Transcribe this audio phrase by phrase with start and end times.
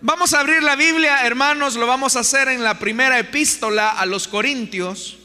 [0.00, 4.06] Vamos a abrir la Biblia, hermanos, lo vamos a hacer en la primera epístola a
[4.06, 5.18] los Corintios.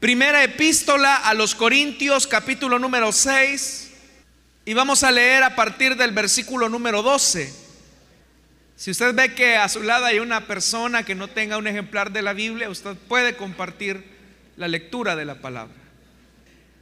[0.00, 3.90] Primera epístola a los Corintios, capítulo número 6.
[4.64, 7.52] Y vamos a leer a partir del versículo número 12.
[8.76, 12.10] Si usted ve que a su lado hay una persona que no tenga un ejemplar
[12.10, 14.02] de la Biblia, usted puede compartir
[14.56, 15.76] la lectura de la palabra.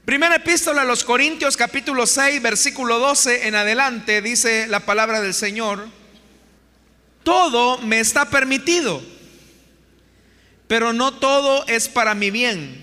[0.04, 5.34] Primera epístola a los Corintios, capítulo 6, versículo 12 en adelante, dice la palabra del
[5.34, 6.01] Señor
[7.22, 9.02] todo me está permitido,
[10.68, 12.82] pero no todo es para mi bien.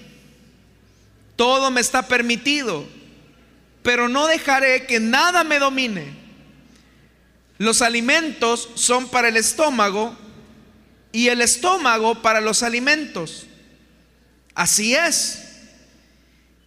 [1.35, 2.85] Todo me está permitido,
[3.81, 6.13] pero no dejaré que nada me domine.
[7.57, 10.15] Los alimentos son para el estómago
[11.11, 13.47] y el estómago para los alimentos.
[14.53, 15.45] Así es.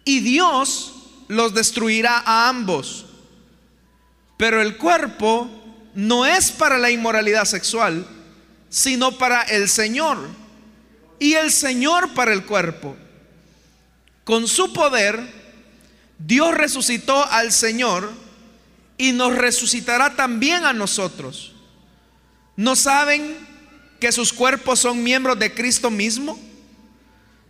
[0.05, 0.93] Y Dios
[1.27, 3.05] los destruirá a ambos.
[4.37, 5.49] Pero el cuerpo
[5.95, 8.05] no es para la inmoralidad sexual,
[8.69, 10.17] sino para el Señor.
[11.19, 12.97] Y el Señor para el cuerpo.
[14.23, 15.21] Con su poder,
[16.17, 18.11] Dios resucitó al Señor
[18.97, 21.53] y nos resucitará también a nosotros.
[22.55, 23.37] ¿No saben
[23.99, 26.39] que sus cuerpos son miembros de Cristo mismo?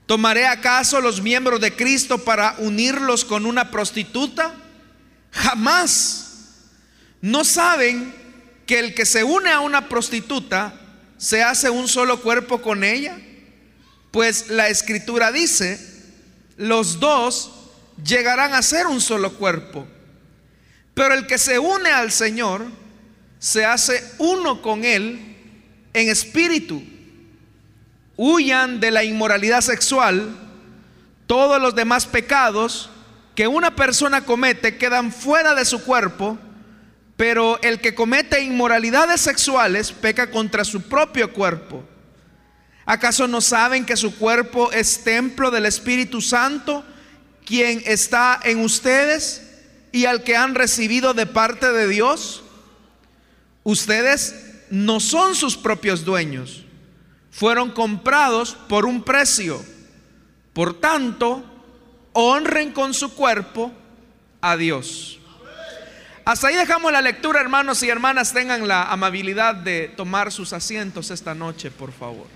[0.05, 4.53] ¿Tomaré acaso los miembros de Cristo para unirlos con una prostituta?
[5.31, 6.19] Jamás.
[7.21, 8.22] ¿No saben
[8.73, 10.73] que el que se une a una prostituta
[11.19, 13.19] se hace un solo cuerpo con ella?
[14.09, 15.79] Pues la escritura dice,
[16.57, 17.51] los dos
[18.03, 19.87] llegarán a ser un solo cuerpo.
[20.95, 22.65] Pero el que se une al Señor
[23.37, 25.19] se hace uno con Él
[25.93, 26.81] en espíritu.
[28.17, 30.35] Huyan de la inmoralidad sexual.
[31.27, 32.89] Todos los demás pecados
[33.35, 36.39] que una persona comete quedan fuera de su cuerpo
[37.17, 41.83] pero el que comete inmoralidades sexuales peca contra su propio cuerpo.
[42.85, 46.83] ¿Acaso no saben que su cuerpo es templo del Espíritu Santo,
[47.45, 49.41] quien está en ustedes
[49.91, 52.43] y al que han recibido de parte de Dios?
[53.63, 54.35] Ustedes
[54.69, 56.65] no son sus propios dueños,
[57.31, 59.63] fueron comprados por un precio.
[60.51, 61.43] Por tanto,
[62.11, 63.71] honren con su cuerpo
[64.41, 65.19] a Dios.
[66.25, 68.31] Hasta ahí dejamos la lectura, hermanos y hermanas.
[68.31, 72.27] Tengan la amabilidad de tomar sus asientos esta noche, por favor.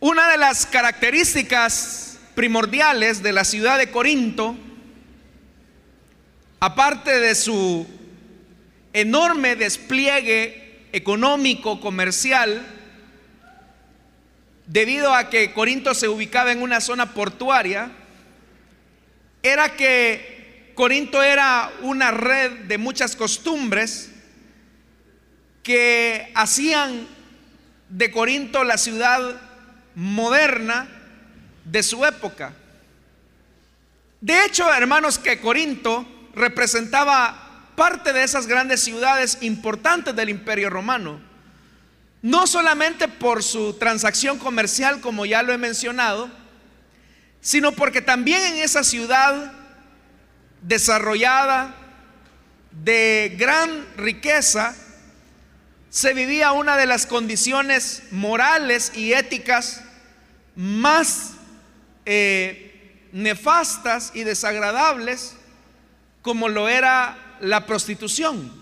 [0.00, 4.54] Una de las características primordiales de la ciudad de Corinto,
[6.58, 7.86] aparte de su
[8.92, 12.66] enorme despliegue económico, comercial,
[14.66, 17.90] debido a que Corinto se ubicaba en una zona portuaria,
[19.42, 20.39] era que
[20.80, 24.08] Corinto era una red de muchas costumbres
[25.62, 27.06] que hacían
[27.90, 29.42] de Corinto la ciudad
[29.94, 30.88] moderna
[31.66, 32.54] de su época.
[34.22, 41.20] De hecho, hermanos, que Corinto representaba parte de esas grandes ciudades importantes del imperio romano.
[42.22, 46.30] No solamente por su transacción comercial, como ya lo he mencionado,
[47.42, 49.59] sino porque también en esa ciudad
[50.62, 51.74] desarrollada,
[52.70, 54.74] de gran riqueza,
[55.90, 59.82] se vivía una de las condiciones morales y éticas
[60.54, 61.32] más
[62.06, 65.34] eh, nefastas y desagradables
[66.22, 68.60] como lo era la prostitución.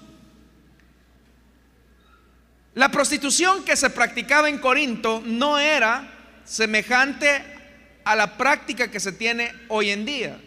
[2.74, 6.08] La prostitución que se practicaba en Corinto no era
[6.44, 7.42] semejante
[8.04, 10.40] a la práctica que se tiene hoy en día.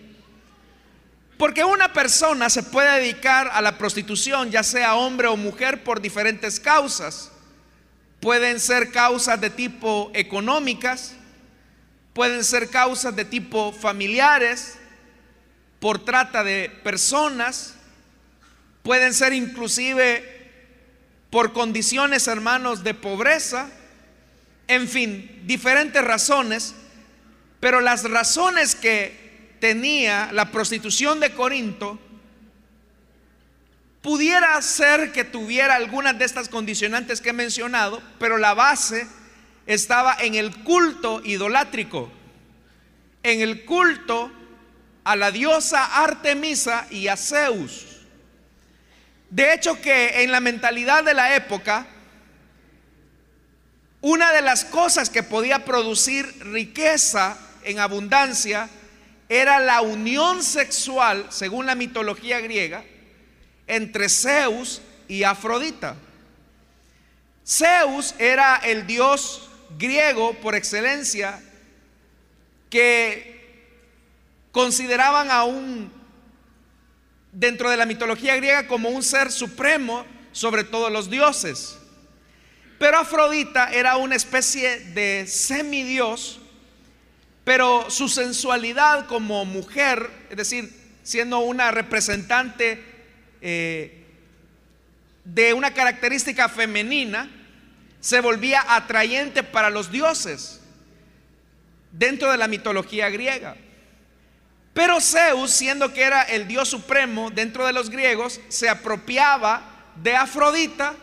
[1.41, 5.99] Porque una persona se puede dedicar a la prostitución, ya sea hombre o mujer, por
[5.99, 7.31] diferentes causas.
[8.19, 11.15] Pueden ser causas de tipo económicas,
[12.13, 14.77] pueden ser causas de tipo familiares,
[15.79, 17.73] por trata de personas,
[18.83, 20.51] pueden ser inclusive
[21.31, 23.67] por condiciones, hermanos, de pobreza,
[24.67, 26.75] en fin, diferentes razones,
[27.59, 29.20] pero las razones que
[29.61, 31.99] tenía la prostitución de Corinto,
[34.01, 39.07] pudiera ser que tuviera algunas de estas condicionantes que he mencionado, pero la base
[39.67, 42.11] estaba en el culto idolátrico,
[43.21, 44.31] en el culto
[45.03, 47.85] a la diosa Artemisa y a Zeus.
[49.29, 51.85] De hecho que en la mentalidad de la época,
[54.01, 58.67] una de las cosas que podía producir riqueza en abundancia
[59.31, 62.83] era la unión sexual, según la mitología griega,
[63.65, 65.95] entre Zeus y Afrodita.
[67.47, 71.41] Zeus era el dios griego por excelencia
[72.69, 73.71] que
[74.51, 75.89] consideraban a un,
[77.31, 81.77] dentro de la mitología griega, como un ser supremo sobre todos los dioses.
[82.77, 86.40] Pero Afrodita era una especie de semidios,
[87.43, 90.71] pero su sensualidad como mujer, es decir,
[91.03, 92.83] siendo una representante
[93.41, 94.05] eh,
[95.23, 97.29] de una característica femenina,
[97.99, 100.61] se volvía atrayente para los dioses
[101.91, 103.55] dentro de la mitología griega.
[104.73, 109.61] Pero Zeus, siendo que era el dios supremo dentro de los griegos, se apropiaba
[109.95, 110.93] de Afrodita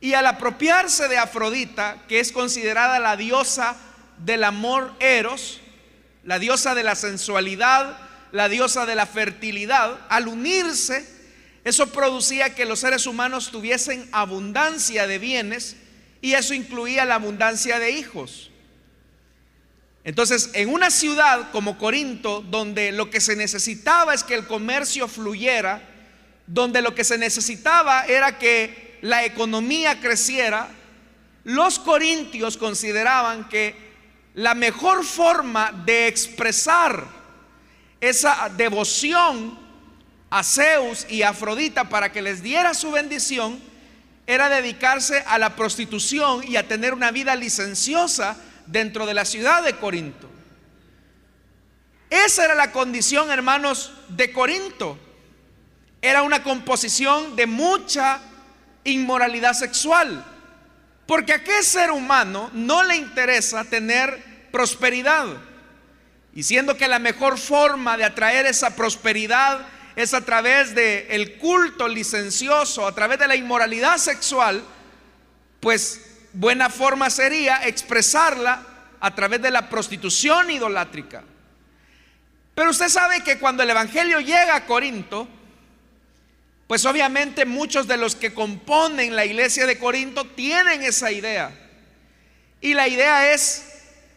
[0.00, 3.76] y al apropiarse de Afrodita, que es considerada la diosa
[4.24, 5.60] del amor eros,
[6.24, 7.98] la diosa de la sensualidad,
[8.30, 11.06] la diosa de la fertilidad, al unirse,
[11.64, 15.76] eso producía que los seres humanos tuviesen abundancia de bienes
[16.20, 18.50] y eso incluía la abundancia de hijos.
[20.04, 25.06] Entonces, en una ciudad como Corinto, donde lo que se necesitaba es que el comercio
[25.06, 25.80] fluyera,
[26.48, 30.68] donde lo que se necesitaba era que la economía creciera,
[31.44, 33.91] los corintios consideraban que
[34.34, 37.06] la mejor forma de expresar
[38.00, 39.58] esa devoción
[40.30, 43.60] a Zeus y Afrodita para que les diera su bendición
[44.26, 48.36] era dedicarse a la prostitución y a tener una vida licenciosa
[48.66, 50.28] dentro de la ciudad de Corinto.
[52.08, 54.98] Esa era la condición, hermanos, de Corinto.
[56.00, 58.20] Era una composición de mucha
[58.84, 60.24] inmoralidad sexual.
[61.06, 65.26] Porque a qué ser humano no le interesa tener prosperidad.
[66.34, 69.66] Y siendo que la mejor forma de atraer esa prosperidad
[69.96, 74.62] es a través del el culto licencioso, a través de la inmoralidad sexual,
[75.60, 76.00] pues
[76.32, 78.62] buena forma sería expresarla
[79.00, 81.24] a través de la prostitución idolátrica.
[82.54, 85.28] Pero usted sabe que cuando el Evangelio llega a Corinto,
[86.72, 91.52] pues obviamente muchos de los que componen la iglesia de Corinto tienen esa idea.
[92.62, 93.62] Y la idea es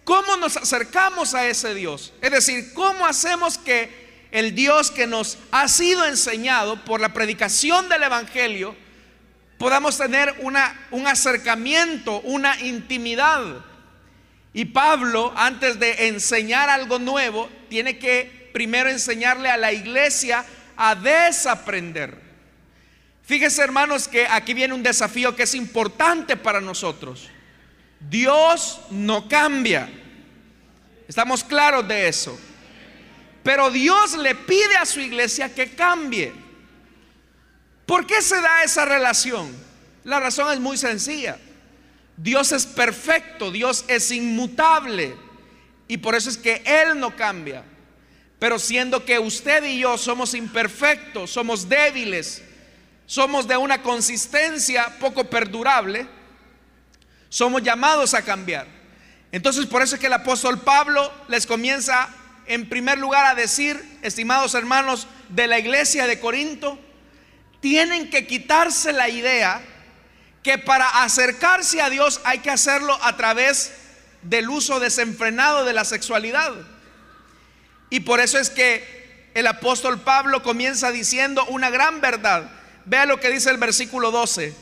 [0.05, 2.13] cómo nos acercamos a ese Dios.
[2.21, 7.89] Es decir, cómo hacemos que el Dios que nos ha sido enseñado por la predicación
[7.89, 8.73] del Evangelio,
[9.57, 13.65] podamos tener una, un acercamiento, una intimidad.
[14.53, 20.45] Y Pablo, antes de enseñar algo nuevo, tiene que primero enseñarle a la iglesia
[20.77, 22.23] a desaprender.
[23.25, 27.29] Fíjese hermanos que aquí viene un desafío que es importante para nosotros.
[27.99, 29.89] Dios no cambia.
[31.07, 32.37] Estamos claros de eso.
[33.43, 36.33] Pero Dios le pide a su iglesia que cambie.
[37.85, 39.51] ¿Por qué se da esa relación?
[40.03, 41.37] La razón es muy sencilla.
[42.17, 45.15] Dios es perfecto, Dios es inmutable
[45.87, 47.63] y por eso es que Él no cambia.
[48.39, 52.43] Pero siendo que usted y yo somos imperfectos, somos débiles,
[53.05, 56.07] somos de una consistencia poco perdurable,
[57.29, 58.67] somos llamados a cambiar.
[59.31, 62.09] Entonces por eso es que el apóstol Pablo les comienza
[62.47, 66.79] en primer lugar a decir, estimados hermanos de la iglesia de Corinto,
[67.59, 69.61] tienen que quitarse la idea
[70.43, 73.73] que para acercarse a Dios hay que hacerlo a través
[74.21, 76.53] del uso desenfrenado de la sexualidad.
[77.89, 82.49] Y por eso es que el apóstol Pablo comienza diciendo una gran verdad.
[82.85, 84.53] Vea lo que dice el versículo 12.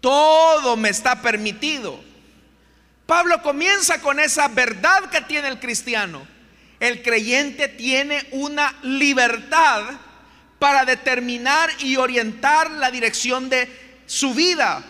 [0.00, 2.00] Todo me está permitido.
[3.06, 6.26] Pablo comienza con esa verdad que tiene el cristiano.
[6.78, 9.82] El creyente tiene una libertad
[10.58, 13.68] para determinar y orientar la dirección de
[14.06, 14.84] su vida.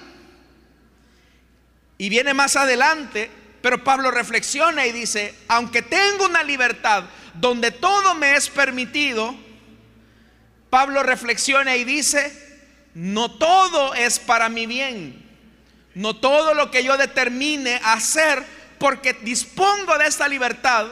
[1.97, 3.31] Y viene más adelante,
[3.63, 7.05] pero Pablo reflexiona y dice, aunque tengo una libertad
[7.35, 9.35] donde todo me es permitido,
[10.71, 12.33] Pablo reflexiona y dice,
[12.95, 15.29] no todo es para mi bien,
[15.95, 18.45] no todo lo que yo determine hacer
[18.79, 20.87] porque dispongo de esta libertad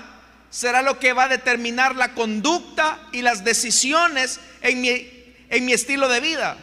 [0.50, 6.20] será lo que va a determinar la conducta y las decisiones en mi, estilo de
[6.20, 6.56] vida.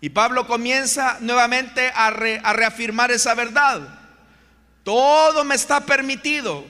[0.00, 3.80] Y Pablo comienza nuevamente a reafirmar esa verdad.
[4.82, 6.64] Todo me está permitido.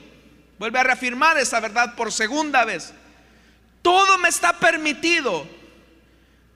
[0.59, 2.93] Vuelve a reafirmar esa verdad por segunda vez.
[3.83, 5.47] Todo me está permitido.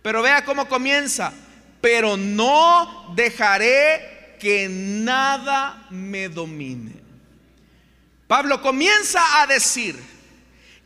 [0.02, 1.32] Pero vea cómo comienza.
[1.80, 6.94] Pero no dejaré que nada me domine.
[8.28, 9.96] Pablo comienza a decir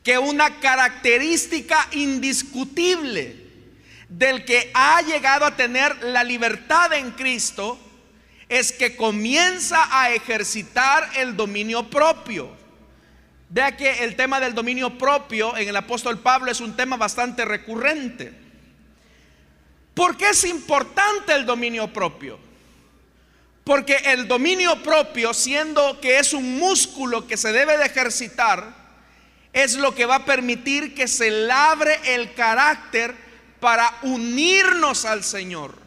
[0.04, 3.36] que una característica indiscutible
[4.10, 7.80] del que ha llegado a tener la libertad en Cristo
[8.50, 12.61] es que comienza a ejercitar el dominio propio.
[13.54, 17.44] Vea que el tema del dominio propio en el apóstol Pablo es un tema bastante
[17.44, 18.32] recurrente.
[19.94, 22.40] ¿Por qué es importante el dominio propio?
[23.66, 28.74] Porque el dominio propio, siendo que es un músculo que se debe de ejercitar,
[29.52, 33.14] es lo que va a permitir que se labre el carácter
[33.60, 35.78] para unirnos al Señor.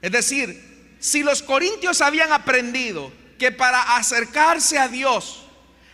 [0.00, 5.49] Es decir, si los corintios habían aprendido que para acercarse a Dios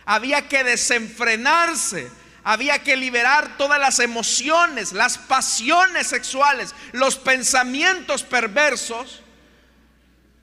[0.07, 2.09] había que desenfrenarse,
[2.45, 9.21] había que liberar todas las emociones, las pasiones sexuales, los pensamientos perversos,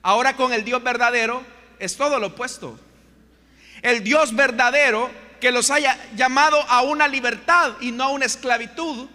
[0.03, 1.43] ahora con el Dios verdadero
[1.79, 2.79] es todo lo opuesto.
[3.81, 5.09] El Dios verdadero
[5.41, 9.09] que los haya llamado a una libertad y no a una esclavitud,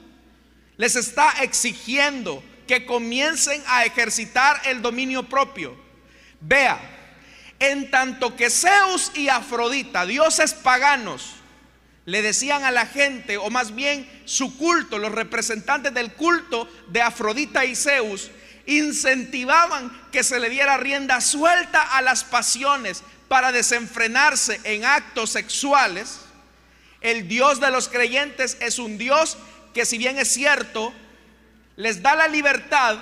[0.76, 5.76] les está exigiendo que comiencen a ejercitar el dominio propio.
[6.40, 6.99] Vea,
[7.60, 11.36] en tanto que Zeus y Afrodita, dioses paganos,
[12.06, 17.02] le decían a la gente, o más bien su culto, los representantes del culto de
[17.02, 18.30] Afrodita y Zeus,
[18.66, 26.20] incentivaban que se le diera rienda suelta a las pasiones para desenfrenarse en actos sexuales,
[27.00, 29.38] el Dios de los creyentes es un Dios
[29.72, 30.92] que si bien es cierto,
[31.76, 32.98] les da la libertad,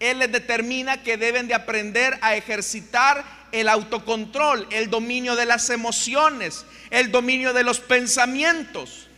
[0.00, 5.70] Él les determina que deben de aprender a ejercitar el autocontrol, el dominio de las
[5.70, 9.08] emociones, el dominio de los pensamientos.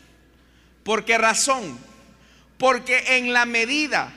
[0.82, 1.78] ¿Por qué razón?
[2.58, 4.12] Porque en la medida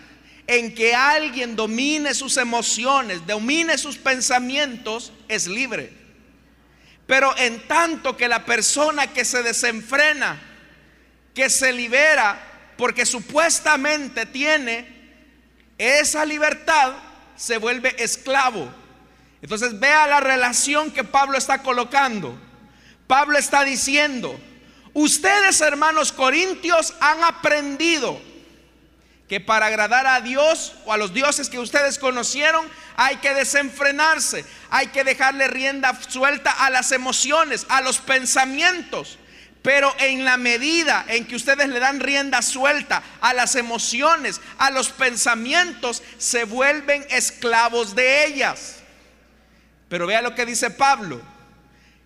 [0.48, 5.94] en que alguien domine sus emociones, domine sus pensamientos, es libre.
[7.08, 10.42] Pero en tanto que la persona que se desenfrena,
[11.34, 14.88] que se libera, porque supuestamente tiene
[15.78, 16.94] esa libertad,
[17.36, 18.83] se vuelve esclavo.
[19.44, 22.34] Entonces vea la relación que Pablo está colocando.
[23.08, 24.40] Pablo está diciendo,
[24.94, 28.22] ustedes hermanos corintios han aprendido
[29.28, 34.46] que para agradar a Dios o a los dioses que ustedes conocieron hay que desenfrenarse,
[34.70, 39.20] hay que dejarle rienda suelta a las emociones, a los pensamientos.
[39.62, 44.72] Pero en la medida en que ustedes le dan rienda suelta a las emociones, a
[44.72, 48.83] los pensamientos, se vuelven esclavos de ellas.
[49.94, 51.22] Pero vea lo que dice Pablo.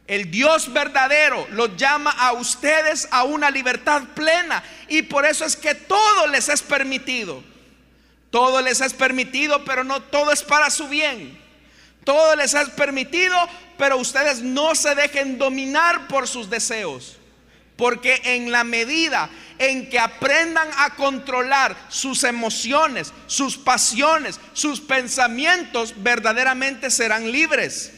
[0.08, 4.62] El Dios verdadero los llama a ustedes a una libertad plena.
[4.90, 7.42] Y por eso es que todo les es permitido.
[8.30, 11.42] Todo les es permitido, pero no todo es para su bien.
[12.04, 13.38] Todo les es permitido,
[13.78, 17.17] pero ustedes no se dejen dominar por sus deseos.
[17.78, 19.30] Porque en la medida
[19.60, 27.94] en que aprendan a controlar sus emociones, sus pasiones, sus pensamientos, verdaderamente serán libres.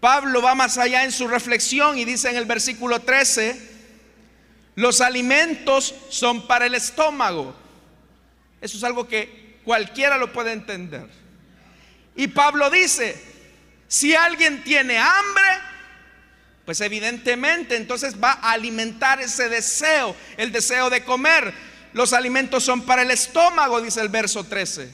[0.00, 3.72] Pablo va más allá en su reflexión y dice en el versículo 13,
[4.74, 7.54] los alimentos son para el estómago.
[8.60, 11.08] Eso es algo que cualquiera lo puede entender.
[12.16, 13.20] Y Pablo dice,
[13.88, 15.42] si alguien tiene hambre,
[16.64, 21.52] pues evidentemente entonces va a alimentar ese deseo, el deseo de comer.
[21.92, 24.90] Los alimentos son para el estómago, dice el verso 13.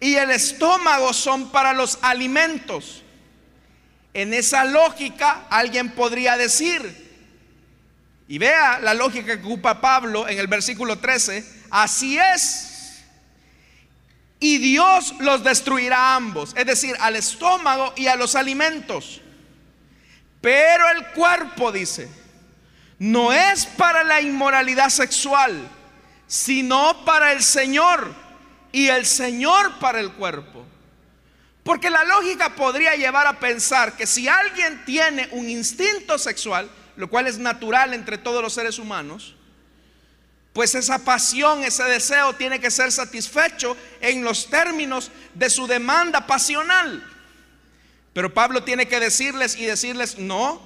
[0.00, 3.02] Y el estómago son para los alimentos.
[4.12, 7.08] En esa lógica alguien podría decir,
[8.28, 12.66] y vea la lógica que ocupa Pablo en el versículo 13, así es.
[14.38, 19.20] Y Dios los destruirá a ambos, es decir, al estómago y a los alimentos.
[20.40, 22.08] Pero el cuerpo, dice,
[22.98, 25.68] no es para la inmoralidad sexual,
[26.26, 28.14] sino para el Señor
[28.72, 30.66] y el Señor para el cuerpo.
[31.62, 37.08] Porque la lógica podría llevar a pensar que si alguien tiene un instinto sexual, lo
[37.10, 39.34] cual es natural entre todos los seres humanos,
[40.52, 46.26] pues esa pasión, ese deseo tiene que ser satisfecho en los términos de su demanda
[46.26, 47.02] pasional.
[48.12, 50.60] Pero Pablo tiene que decirles y decirles, no,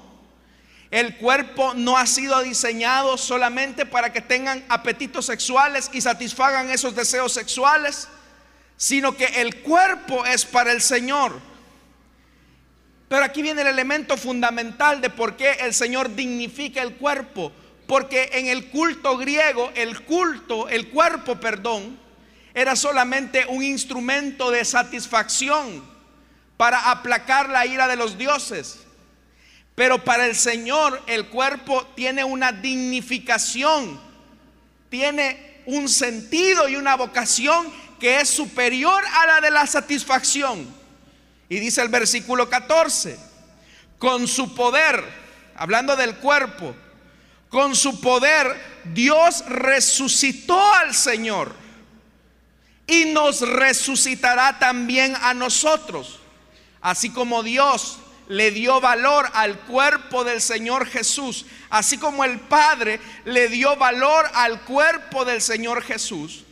[0.90, 6.94] el cuerpo no ha sido diseñado solamente para que tengan apetitos sexuales y satisfagan esos
[6.94, 8.08] deseos sexuales,
[8.76, 11.38] sino que el cuerpo es para el Señor.
[13.08, 17.52] Pero aquí viene el elemento fundamental de por qué el Señor dignifica el cuerpo.
[17.86, 21.98] Porque en el culto griego, el culto, el cuerpo, perdón,
[22.54, 25.93] era solamente un instrumento de satisfacción
[26.56, 28.80] para aplacar la ira de los dioses.
[29.74, 34.00] Pero para el Señor el cuerpo tiene una dignificación,
[34.88, 40.66] tiene un sentido y una vocación que es superior a la de la satisfacción.
[41.48, 43.18] Y dice el versículo 14,
[43.98, 45.02] con su poder,
[45.56, 46.74] hablando del cuerpo,
[47.48, 51.54] con su poder Dios resucitó al Señor
[52.86, 56.20] y nos resucitará también a nosotros,
[56.84, 57.98] así como Dios
[58.28, 64.26] le dio valor al cuerpo del Señor Jesús, así como el Padre le dio valor
[64.34, 66.44] al cuerpo del Señor Jesús.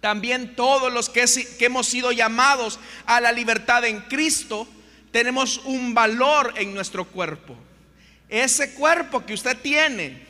[0.00, 1.26] También todos los que,
[1.60, 4.66] hemos sido llamados a la libertad en Cristo,
[5.10, 7.54] tenemos un valor en nuestro cuerpo.
[8.30, 10.26] Ese cuerpo que usted tiene,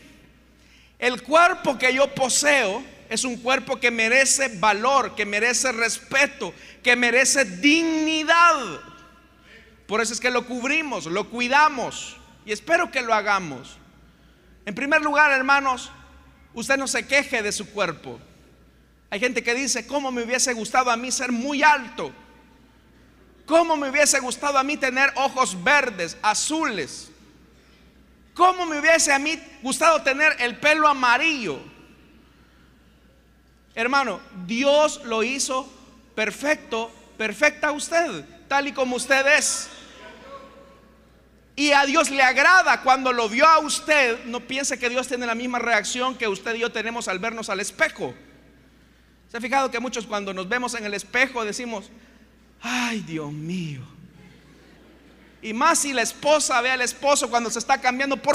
[0.98, 6.52] el cuerpo que yo poseo, es un cuerpo que merece valor, que merece respeto,
[6.82, 8.93] que merece dignidad.
[9.86, 13.76] Por eso es que lo cubrimos, lo cuidamos y espero que lo hagamos.
[14.66, 15.90] En primer lugar, hermanos,
[16.54, 18.18] usted no se queje de su cuerpo.
[19.10, 22.12] Hay gente que dice, ¿cómo me hubiese gustado a mí ser muy alto?
[23.46, 27.10] ¿Cómo me hubiese gustado a mí tener ojos verdes, azules?
[28.32, 31.60] ¿Cómo me hubiese a mí gustado tener el pelo amarillo?
[33.74, 35.70] Hermano, Dios lo hizo
[36.14, 39.68] perfecto, perfecta usted, tal y como usted es.
[41.56, 44.24] Y a Dios le agrada cuando lo vio a usted.
[44.24, 47.48] No piense que Dios tiene la misma reacción que usted y yo tenemos al vernos
[47.48, 48.14] al espejo.
[49.30, 51.90] ¿Se ha fijado que muchos cuando nos vemos en el espejo decimos,
[52.60, 53.82] ay Dios mío?
[55.42, 58.32] Y más si la esposa ve al esposo cuando se está cambiando, ¿por